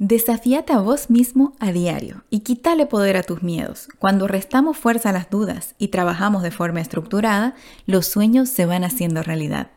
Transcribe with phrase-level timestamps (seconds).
[0.00, 3.88] Desafíate a vos mismo a diario y quítale poder a tus miedos.
[3.98, 8.84] Cuando restamos fuerza a las dudas y trabajamos de forma estructurada, los sueños se van
[8.84, 9.72] haciendo realidad.